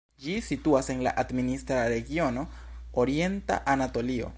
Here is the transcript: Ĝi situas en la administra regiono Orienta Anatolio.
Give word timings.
Ĝi 0.21 0.35
situas 0.45 0.89
en 0.93 1.03
la 1.09 1.13
administra 1.25 1.83
regiono 1.95 2.49
Orienta 3.05 3.65
Anatolio. 3.77 4.29